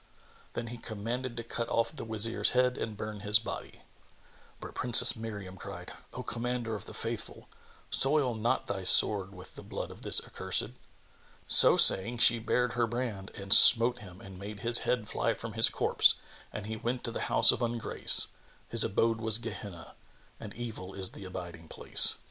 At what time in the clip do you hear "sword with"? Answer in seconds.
8.83-9.53